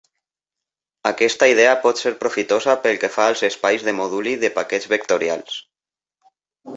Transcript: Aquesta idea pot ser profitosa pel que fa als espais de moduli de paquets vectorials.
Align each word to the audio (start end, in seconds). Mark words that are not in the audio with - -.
Aquesta 1.09 1.49
idea 1.51 1.75
pot 1.83 1.99
ser 2.03 2.13
profitosa 2.23 2.75
pel 2.85 2.97
que 3.03 3.11
fa 3.17 3.27
als 3.33 3.45
espais 3.49 3.85
de 3.89 3.93
moduli 3.99 4.33
de 4.45 4.51
paquets 4.57 4.89
vectorials. 4.95 5.59